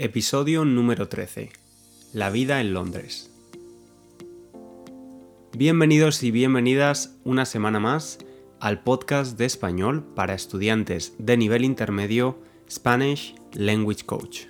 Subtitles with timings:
[0.00, 1.50] Episodio número 13.
[2.12, 3.32] La vida en Londres.
[5.56, 8.20] Bienvenidos y bienvenidas una semana más
[8.60, 12.38] al podcast de español para estudiantes de nivel intermedio
[12.70, 14.42] Spanish Language Coach.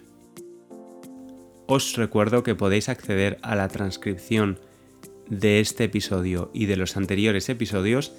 [1.67, 4.61] Os recuerdo que podéis acceder a la transcripción
[5.31, 8.13] de este episodio y de los anteriores episodios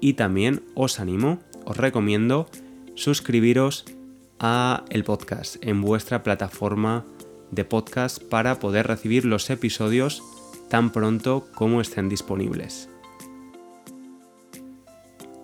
[0.00, 2.50] Y también os animo, os recomiendo
[2.96, 3.84] suscribiros
[4.40, 7.04] a el podcast en vuestra plataforma
[7.52, 10.24] de podcast para poder recibir los episodios
[10.68, 12.90] tan pronto como estén disponibles.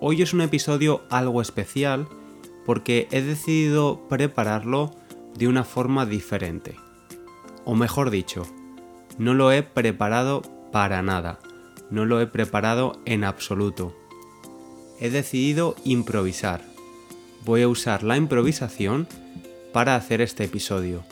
[0.01, 2.09] Hoy es un episodio algo especial
[2.65, 4.91] porque he decidido prepararlo
[5.37, 6.75] de una forma diferente.
[7.63, 8.45] O mejor dicho,
[9.17, 11.39] no lo he preparado para nada,
[11.89, 13.95] no lo he preparado en absoluto.
[14.99, 16.61] He decidido improvisar.
[17.43, 19.07] Voy a usar la improvisación
[19.73, 21.03] para hacer este episodio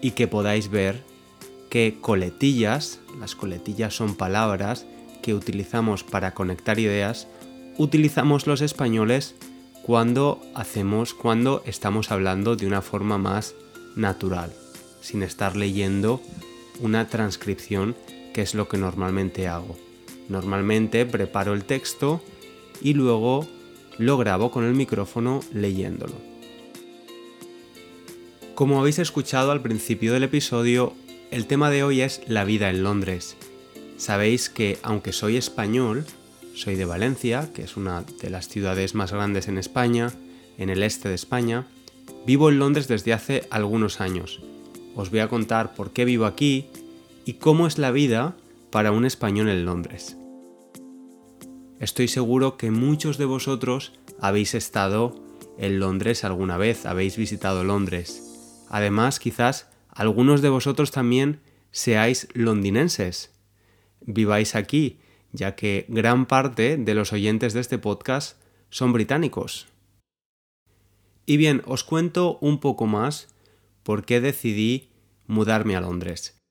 [0.00, 1.02] y que podáis ver
[1.70, 4.86] que coletillas, las coletillas son palabras
[5.22, 7.26] que utilizamos para conectar ideas,
[7.76, 9.34] utilizamos los españoles
[9.82, 13.54] cuando hacemos, cuando estamos hablando de una forma más
[13.94, 14.52] natural,
[15.00, 16.20] sin estar leyendo
[16.80, 17.96] una transcripción,
[18.32, 19.76] que es lo que normalmente hago.
[20.28, 22.20] Normalmente preparo el texto
[22.80, 23.46] y luego
[23.98, 26.14] lo grabo con el micrófono leyéndolo.
[28.54, 30.94] Como habéis escuchado al principio del episodio,
[31.30, 33.36] el tema de hoy es la vida en Londres.
[33.98, 36.04] Sabéis que aunque soy español,
[36.54, 40.12] soy de Valencia, que es una de las ciudades más grandes en España,
[40.56, 41.66] en el este de España.
[42.26, 44.40] Vivo en Londres desde hace algunos años.
[44.96, 46.70] Os voy a contar por qué vivo aquí
[47.26, 48.34] y cómo es la vida
[48.70, 50.16] para un español en Londres.
[51.78, 55.14] Estoy seguro que muchos de vosotros habéis estado
[55.58, 58.22] en Londres alguna vez, habéis visitado Londres.
[58.70, 61.40] Además, quizás algunos de vosotros también
[61.70, 63.30] seáis londinenses.
[64.00, 64.98] Viváis aquí
[65.32, 68.40] ya que gran parte de los oyentes de este podcast
[68.70, 69.66] son británicos.
[71.26, 73.28] Y bien, os cuento un poco más
[73.86, 74.90] por qué decidí
[75.28, 76.42] mudarme a Londres.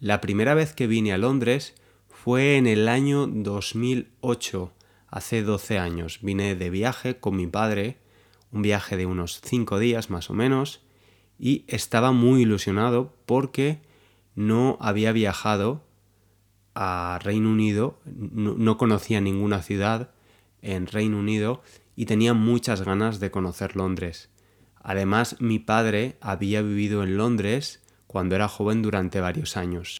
[0.00, 1.76] La primera vez que vine a Londres
[2.08, 4.72] fue en el año 2008,
[5.06, 6.18] hace 12 años.
[6.22, 7.98] Vine de viaje con mi padre,
[8.50, 10.82] un viaje de unos 5 días más o menos,
[11.38, 13.78] y estaba muy ilusionado porque
[14.34, 15.84] no había viajado
[16.74, 20.10] a Reino Unido, no, conocía ninguna ciudad
[20.62, 21.62] en Reino Unido
[21.94, 24.30] y tenía muchas ganas de conocer Londres.
[24.88, 29.98] Además, mi padre había vivido en Londres cuando era joven durante varios años.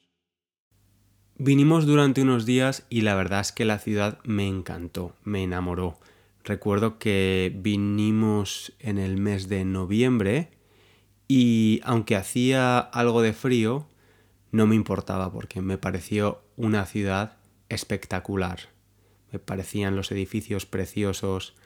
[1.36, 5.98] Vinimos durante unos días y la verdad es que la ciudad me encantó, me enamoró.
[6.44, 10.50] Recuerdo que vinimos en el mes de noviembre
[11.26, 13.88] y aunque hacía algo de frío,
[14.52, 18.60] no me importaba porque me pareció una ciudad espectacular.
[19.32, 21.56] Me parecían los edificios preciosos,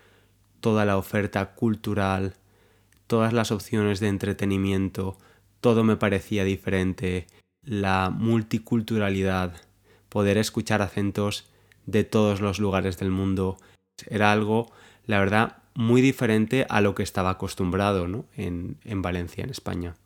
[0.60, 2.39] toda la oferta cultural,
[3.10, 5.18] todas las opciones de entretenimiento,
[5.60, 7.26] todo me parecía diferente,
[7.64, 9.60] la multiculturalidad,
[10.08, 11.50] poder escuchar acentos
[11.86, 13.56] de todos los lugares del mundo,
[14.08, 14.70] era algo,
[15.06, 18.26] la verdad, muy diferente a lo que estaba acostumbrado ¿no?
[18.36, 19.96] en, en Valencia, en España.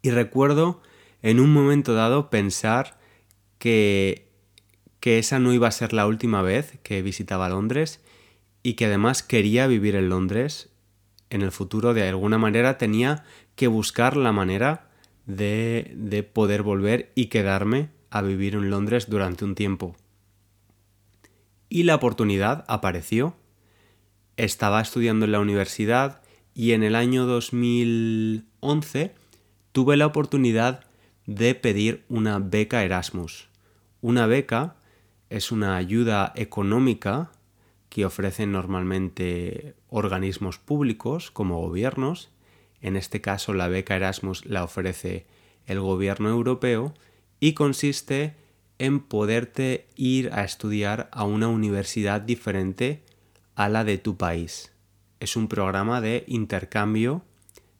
[0.00, 0.80] Y recuerdo
[1.22, 3.00] en un momento dado pensar
[3.58, 4.28] que,
[5.00, 8.00] que esa no iba a ser la última vez que visitaba Londres
[8.62, 10.70] y que además quería vivir en Londres
[11.30, 13.24] en el futuro de alguna manera tenía
[13.54, 14.88] que buscar la manera
[15.26, 19.96] de, de poder volver y quedarme a vivir en Londres durante un tiempo.
[21.68, 23.36] Y la oportunidad apareció.
[24.36, 26.22] Estaba estudiando en la universidad
[26.54, 29.14] y en el año 2011
[29.72, 30.84] tuve la oportunidad
[31.26, 33.48] de pedir una beca Erasmus.
[34.00, 34.76] Una beca
[35.28, 37.30] es una ayuda económica
[37.88, 42.30] que ofrecen normalmente organismos públicos como gobiernos.
[42.80, 45.26] En este caso la beca Erasmus la ofrece
[45.66, 46.94] el gobierno europeo
[47.40, 48.34] y consiste
[48.78, 53.02] en poderte ir a estudiar a una universidad diferente
[53.54, 54.72] a la de tu país.
[55.20, 57.24] Es un programa de intercambio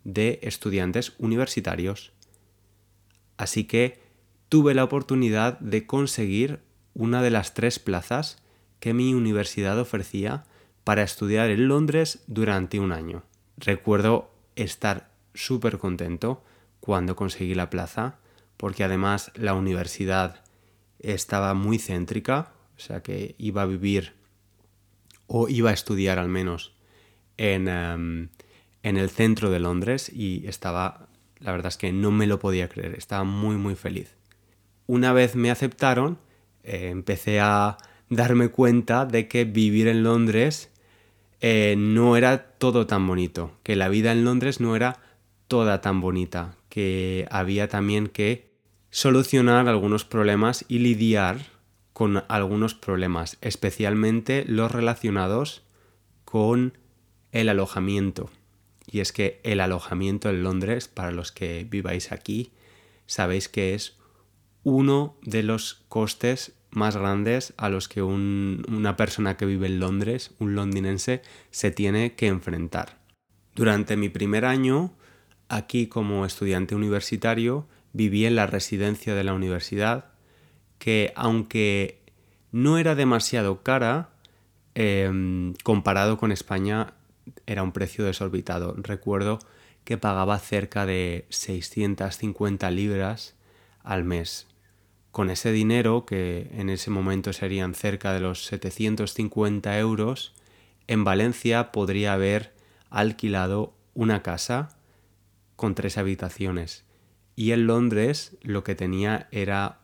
[0.04, 2.12] de estudiantes universitarios.
[3.36, 4.00] Así que
[4.48, 6.60] tuve la oportunidad de conseguir
[6.94, 8.42] una de las tres plazas
[8.80, 10.44] que mi universidad ofrecía
[10.84, 13.22] para estudiar en Londres durante un año.
[13.56, 16.42] Recuerdo estar súper contento
[16.80, 18.18] cuando conseguí la plaza,
[18.56, 20.42] porque además la universidad
[20.98, 24.14] estaba muy céntrica, o sea que iba a vivir
[25.26, 26.74] o iba a estudiar al menos
[27.36, 28.28] en, em,
[28.82, 31.08] en el centro de Londres y estaba,
[31.38, 34.16] la verdad es que no me lo podía creer, estaba muy muy feliz.
[34.86, 36.18] Una vez me aceptaron,
[36.62, 37.76] eh, empecé a
[38.10, 40.70] darme cuenta de que vivir en Londres
[41.40, 45.00] eh, no era todo tan bonito, que la vida en Londres no era
[45.46, 48.50] toda tan bonita, que había también que
[48.90, 51.38] solucionar algunos problemas y lidiar
[51.92, 55.62] con algunos problemas, especialmente los relacionados
[56.24, 56.78] con
[57.32, 58.30] el alojamiento.
[58.86, 62.52] Y es que el alojamiento en Londres, para los que viváis aquí,
[63.06, 63.97] sabéis que es
[64.62, 70.34] uno de los costes más grandes a los que una persona que vive en Londres,
[70.38, 72.98] un londinense, se tiene que enfrentar.
[73.54, 74.92] Durante mi primer año,
[75.48, 80.12] aquí como estudiante universitario, viví en la residencia de la universidad,
[80.78, 82.02] que aunque
[82.52, 84.10] no era demasiado cara,
[84.74, 86.94] em, comparado con España,
[87.46, 88.74] era un precio desorbitado.
[88.76, 89.38] Recuerdo
[89.84, 93.37] que pagaba cerca de 650 libras
[93.88, 94.46] al mes
[95.10, 100.32] con ese dinero, que en ese momento serían cerca de los 750 euros,
[100.86, 102.54] en Valencia podría haber
[102.88, 104.76] alquilado una casa
[105.56, 106.84] con tres habitaciones.
[107.34, 109.80] Y en Londres lo que tenía era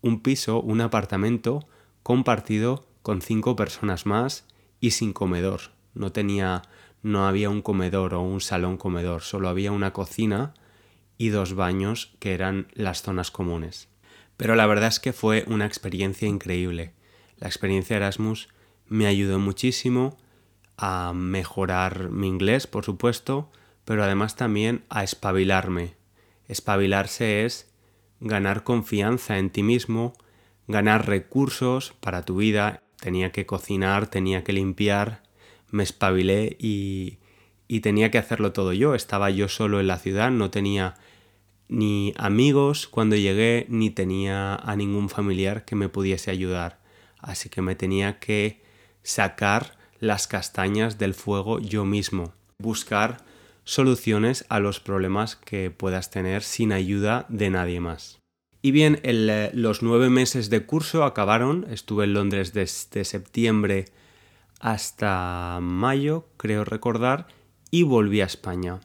[0.00, 1.66] un piso, un apartamento
[2.04, 4.46] compartido con cinco personas más
[4.80, 5.72] y sin comedor.
[5.94, 6.62] No tenía,
[7.02, 10.54] no había un comedor o un salón comedor, solo había una cocina
[11.22, 13.88] y dos baños que eran las zonas comunes.
[14.36, 16.94] Pero la verdad es que fue una experiencia increíble.
[17.38, 18.48] La experiencia Erasmus
[18.88, 20.16] me ayudó muchísimo
[20.76, 23.52] a mejorar mi inglés, por supuesto,
[23.84, 25.94] pero además también a espabilarme.
[26.48, 27.72] Espabilarse es
[28.18, 30.14] ganar confianza en ti mismo,
[30.66, 32.82] ganar recursos para tu vida.
[32.98, 35.22] Tenía que cocinar, tenía que limpiar,
[35.70, 37.20] me espabilé y,
[37.68, 38.96] y tenía que hacerlo todo yo.
[38.96, 40.96] Estaba yo solo en la ciudad, no tenía
[41.72, 46.80] ni amigos cuando llegué, ni tenía a ningún familiar que me pudiese ayudar.
[47.18, 48.62] Así que me tenía que
[49.02, 53.24] sacar las castañas del fuego yo mismo, buscar
[53.64, 58.18] soluciones a los problemas que puedas tener sin ayuda de nadie más.
[58.60, 59.00] Y bien,
[59.54, 63.86] los nueve meses de curso acabaron, estuve en Londres desde septiembre
[64.60, 67.28] hasta mayo, creo recordar,
[67.70, 68.80] y volví a España.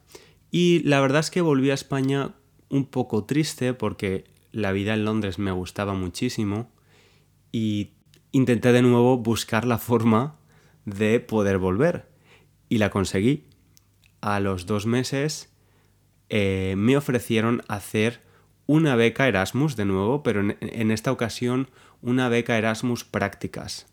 [0.52, 2.34] Y la verdad es que volví a España
[2.70, 6.72] un poco triste porque la vida en Londres me gustaba muchísimo
[7.52, 7.92] y
[8.32, 10.38] intenté de nuevo buscar la forma
[10.86, 12.10] de poder volver
[12.70, 13.46] y la conseguí.
[14.22, 15.54] A los dos meses
[16.30, 18.22] eh, me ofrecieron hacer
[18.66, 21.70] una beca Erasmus de nuevo, pero en, esta ocasión
[22.02, 23.88] una beca Erasmus prácticas.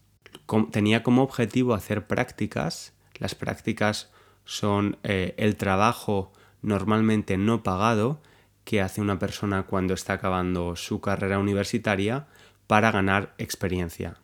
[0.73, 2.93] tenía como objetivo hacer prácticas.
[3.19, 4.11] Las prácticas
[4.45, 6.33] son eh, el trabajo
[6.63, 8.21] normalmente no pagado
[8.65, 12.27] que hace una persona cuando está acabando su carrera universitaria
[12.67, 14.17] para ganar experiencia.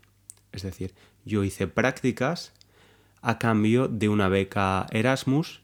[0.53, 0.95] Es decir,
[1.25, 2.53] yo hice prácticas
[3.23, 5.61] a cambio de una beca Erasmus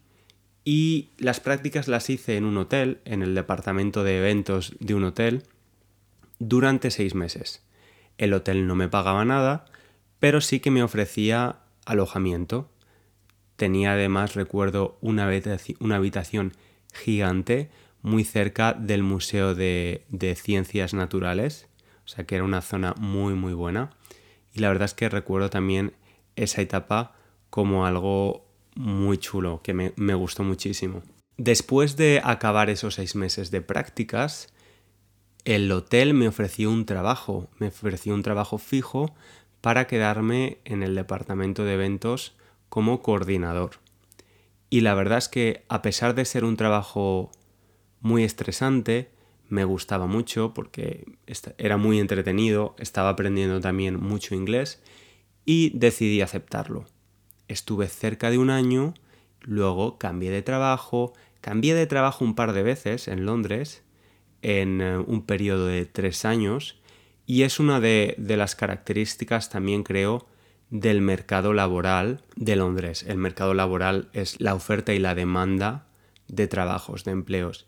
[0.65, 5.05] y las prácticas las hice en un hotel, en el departamento de eventos de un
[5.05, 5.45] hotel,
[6.39, 7.63] durante seis meses.
[8.19, 9.67] El hotel no me pagaba nada,
[10.19, 12.69] pero sí que me ofrecía alojamiento.
[13.57, 16.53] Tenía además, recuerdo, una habitación
[16.93, 17.71] gigante
[18.03, 20.05] muy cerca del Museo de,
[20.41, 21.69] Ciencias Naturales,
[22.05, 23.91] o sea que era una zona muy muy buena.
[24.55, 25.93] Y la verdad es que recuerdo también
[26.37, 27.15] esa etapa
[27.51, 31.03] como algo muy chulo, que me, me gustó muchísimo.
[31.37, 34.53] Después de acabar esos seis meses de prácticas,
[35.45, 39.15] el hotel me ofreció un trabajo, me ofreció un trabajo fijo
[39.61, 42.35] para quedarme en el departamento de eventos
[42.69, 43.81] como coordinador.
[44.71, 47.31] Y la verdad es que a pesar de ser un trabajo
[48.07, 49.11] muy estresante,
[49.49, 51.05] me gustaba mucho porque
[51.59, 54.81] era muy entretenido, estaba aprendiendo también mucho inglés
[55.45, 56.87] y decidí aceptarlo.
[57.49, 58.95] Estuve cerca de un año,
[59.41, 63.83] luego cambié de trabajo, cambié de trabajo un par de veces en Londres
[64.41, 66.81] en eh, un periodo de tres años
[67.27, 70.27] y es una de, de las características también creo
[70.71, 73.05] del mercado laboral de Londres.
[73.07, 75.87] El mercado laboral es la oferta y la demanda
[76.29, 77.67] de trabajos, de empleos.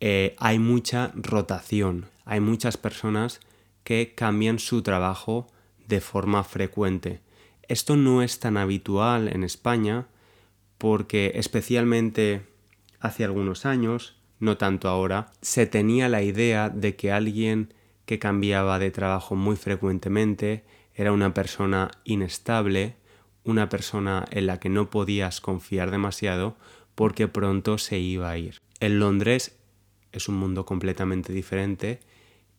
[0.00, 3.40] Eh, hay mucha rotación, hay muchas personas
[3.84, 5.46] que cambian su trabajo
[5.86, 7.20] de forma frecuente.
[7.68, 10.06] Esto no es tan habitual en España
[10.78, 12.42] porque especialmente
[13.00, 17.72] hace algunos años, no tanto ahora, se tenía la idea de que alguien
[18.06, 22.96] que cambiaba de trabajo muy frecuentemente era una persona inestable,
[23.44, 26.56] una persona en la que no podías confiar demasiado
[26.94, 28.60] porque pronto se iba a ir.
[28.80, 29.56] En Londres
[30.18, 32.00] es un mundo completamente diferente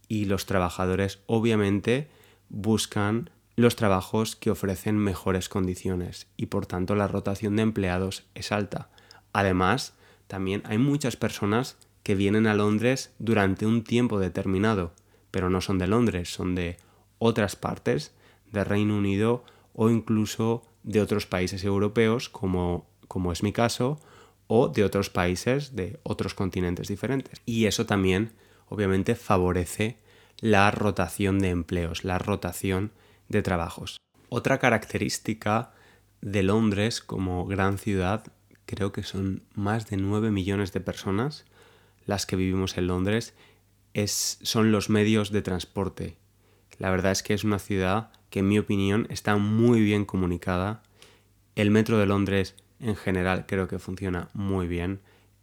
[0.07, 2.09] y los trabajadores obviamente
[2.49, 8.51] buscan los trabajos que ofrecen mejores condiciones y por tanto la rotación de empleados es
[8.51, 8.89] alta.
[9.33, 9.93] Además,
[10.27, 14.93] también hay muchas personas que vienen a Londres durante un tiempo determinado,
[15.31, 16.77] pero no son de Londres, son de
[17.17, 18.13] otras partes
[18.51, 19.43] de Reino Unido
[19.73, 23.99] o incluso de otros países europeos, como, como es mi caso,
[24.47, 27.41] o de otros países de otros continentes diferentes.
[27.45, 28.33] Y eso también,
[28.67, 29.97] obviamente, favorece
[30.39, 32.91] la rotación de empleos, la rotación
[33.29, 33.97] de trabajos.
[34.29, 35.71] Otra característica
[36.21, 38.23] de Londres como gran ciudad,
[38.65, 41.45] creo que son más de 9 millones de personas
[42.05, 43.33] las que vivimos en Londres,
[43.93, 46.17] es, son los medios de transporte.
[46.77, 50.83] La verdad es que es una ciudad que en mi opinión está muy bien comunicada.
[51.55, 55.01] El metro de Londres en general creo que funciona muy bien.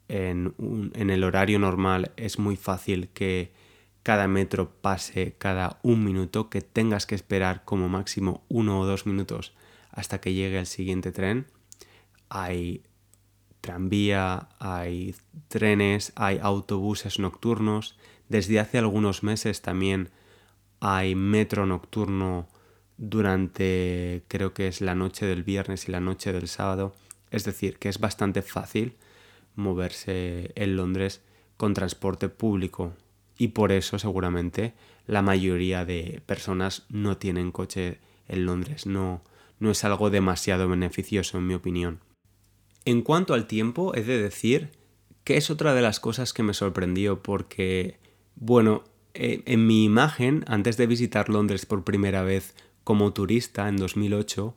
[0.08, 0.54] En,
[0.94, 3.52] en el horario normal es muy fácil que
[4.02, 9.06] cada metro pase cada un minuto, que tengas que esperar como máximo uno o dos
[9.06, 9.54] minutos
[9.90, 11.46] hasta que llegue el siguiente tren.
[12.28, 12.82] Hay
[13.60, 15.14] tranvía, hay
[15.48, 17.96] trenes, hay autobuses nocturnos.
[18.28, 20.10] Desde hace algunos meses también
[20.80, 22.48] hay metro nocturno
[22.96, 26.94] durante creo que es la noche del viernes y la noche del sábado.
[27.32, 28.94] Es decir, que es bastante fácil
[29.56, 31.22] moverse en Londres
[31.56, 32.94] con transporte público
[33.36, 34.74] y por eso seguramente
[35.06, 37.98] la mayoría de personas no tienen coche
[38.28, 38.86] en Londres.
[38.86, 39.22] No,
[39.58, 42.00] no es algo demasiado beneficioso en mi opinión.
[42.84, 44.70] En cuanto al tiempo, he de decir
[45.24, 47.98] que es otra de las cosas que me sorprendió porque,
[48.34, 48.84] bueno,
[49.14, 54.56] e, en mi imagen, antes de visitar Londres por primera vez como turista en 2008,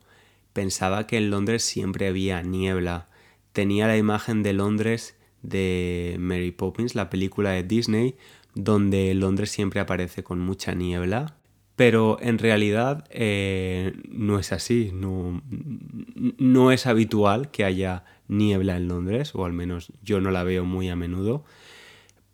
[0.55, 3.09] pensaba que en Londres siempre había niebla.
[3.51, 8.15] Tenía la imagen de Londres de Mary Poppins, la película de Disney,
[8.53, 11.35] donde Londres siempre aparece con mucha niebla,
[11.75, 19.35] pero en realidad eh, no es así, no, es habitual que haya niebla en Londres,
[19.35, 21.43] o al menos yo no la veo muy a menudo.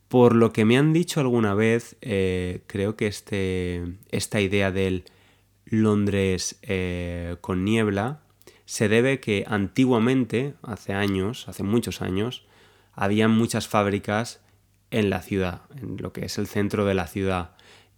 [0.09, 5.05] Por lo que me han dicho alguna vez, eh, creo que este, esta idea del
[5.71, 8.19] Londres eh, con niebla
[8.65, 12.45] se debe que antiguamente, hace años, hace muchos años,
[12.93, 14.41] había muchas fábricas
[14.91, 17.55] en la ciudad, en lo que es el centro de la ciudad.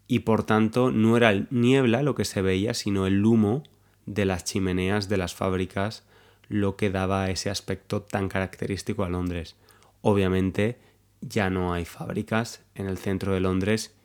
[0.08, 3.64] Y por tanto no era niebla lo que se veía, sino el humo
[4.06, 6.04] de las chimeneas de las fábricas
[6.50, 9.56] lo que daba ese aspecto tan característico a Londres.
[10.02, 10.78] Obviamente
[11.22, 13.96] ya no hay fábricas en el centro de Londres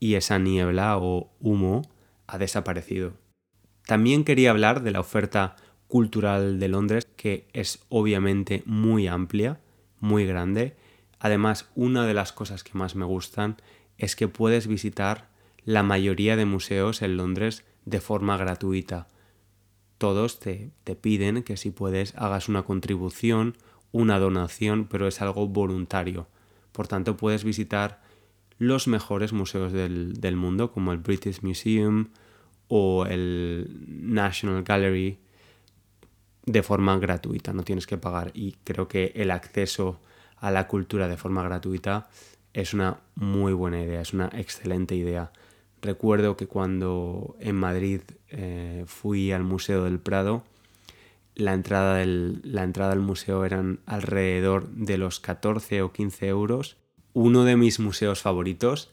[0.00, 1.95] y esa niebla o humo
[2.26, 3.14] ha desaparecido.
[3.86, 5.56] También quería hablar de la oferta
[5.86, 9.60] cultural de Londres, que es obviamente muy amplia,
[10.00, 10.76] muy grande,
[11.18, 13.56] Además, una de las cosas que más me gustan
[13.98, 15.28] es que puedes visitar
[15.64, 19.08] la mayoría de museos en Londres de forma gratuita.
[19.98, 23.56] Todos te, piden que si puedes hagas una contribución,
[23.92, 26.28] una donación, pero es algo voluntario.
[26.72, 28.02] Por tanto, puedes visitar
[28.58, 32.08] los mejores museos del, del mundo, como el British Museum
[32.68, 35.18] o el National Gallery,
[36.46, 38.30] de forma gratuita, no tienes que pagar.
[38.34, 40.00] Y creo que el acceso
[40.36, 42.08] a la cultura de forma gratuita
[42.52, 45.32] es una muy buena idea, es una excelente idea.
[45.82, 50.44] Recuerdo que cuando en Madrid eh, fui al Museo del Prado,
[51.34, 56.78] la entrada, del, la entrada al museo eran alrededor de los 14 o 15 euros.
[57.18, 58.90] Uno de mis museos favoritos,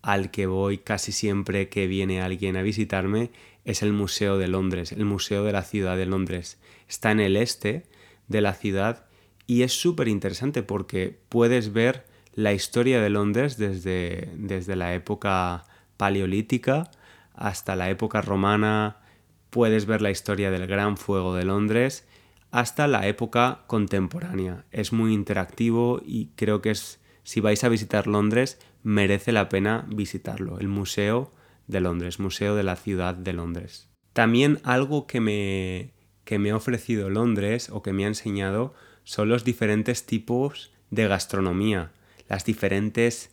[0.00, 3.32] al que voy casi siempre que viene alguien a visitarme,
[3.66, 6.58] es el Museo de Londres, el Museo de la Ciudad de Londres.
[6.88, 7.84] Está en el este
[8.28, 9.04] de la ciudad
[9.46, 15.64] y es súper interesante porque puedes ver la historia de Londres desde, desde la época
[15.98, 16.90] paleolítica
[17.34, 19.02] hasta la época romana,
[19.50, 22.06] puedes ver la historia del Gran Fuego de Londres
[22.50, 24.64] hasta la época contemporánea.
[24.72, 29.84] Es muy interactivo y creo que es, si vais a visitar Londres, merece la pena
[29.88, 31.32] visitarlo, el Museo
[31.66, 33.90] de Londres, Museo de la Ciudad de Londres.
[34.12, 35.90] También algo que me,
[36.22, 41.08] que me ha ofrecido Londres o que me ha enseñado son los diferentes tipos de
[41.08, 41.90] gastronomía,
[42.28, 43.32] las diferentes,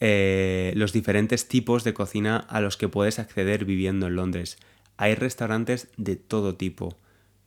[0.00, 4.58] eh, los diferentes tipos de cocina a los que puedes acceder viviendo en Londres.
[4.96, 6.98] Hay restaurantes de todo tipo.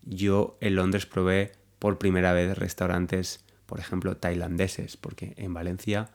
[0.04, 6.10] Yo en Londres probé por primera vez restaurantes por ejemplo, tailandeses, porque en Valencia,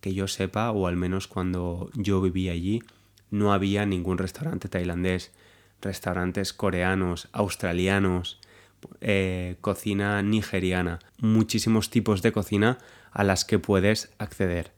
[0.00, 2.82] que yo sepa, o al menos cuando yo vivía allí,
[3.30, 5.32] no había ningún restaurante tailandés,
[5.80, 8.40] restaurantes coreanos, australianos,
[9.00, 12.78] eh, cocina nigeriana, muchísimos tipos de cocina
[13.10, 14.72] a las que puedes acceder.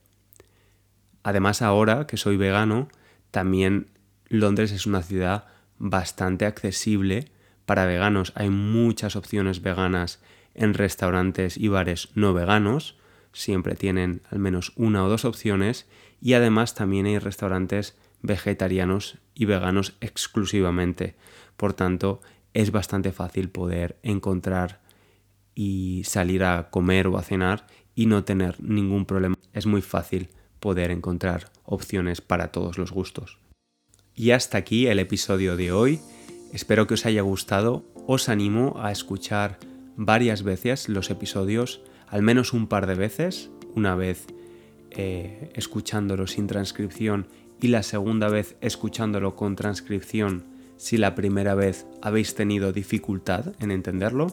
[1.22, 2.88] Además ahora que soy vegano,
[3.30, 3.88] también
[4.28, 5.46] Londres es una ciudad
[5.78, 7.30] bastante accesible
[7.66, 8.32] para veganos.
[8.34, 10.20] Hay muchas opciones veganas
[10.58, 12.96] en restaurantes y bares no veganos.
[13.32, 15.86] Siempre tienen al menos una o dos opciones.
[16.20, 21.14] Y además también hay restaurantes vegetarianos y veganos exclusivamente.
[21.56, 22.20] Por tanto,
[22.54, 24.80] es bastante fácil poder encontrar
[25.54, 29.36] y salir a comer o a cenar y no tener ningún problema.
[29.52, 30.28] Es muy fácil
[30.60, 33.38] poder encontrar opciones para todos los gustos.
[34.14, 36.00] Y hasta aquí el episodio de hoy.
[36.52, 37.84] Espero que os haya gustado.
[38.06, 39.58] Os animo a escuchar
[39.98, 44.26] varias veces los episodios, al menos un par de veces, una vez
[44.90, 47.26] eh, escuchándolo sin transcripción
[47.60, 50.44] y la segunda vez escuchándolo con transcripción
[50.76, 54.28] si la primera vez habéis tenido dificultad en entenderlo.